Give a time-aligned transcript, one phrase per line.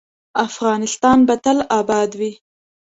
[0.47, 2.31] افغانستان به تل اباد وي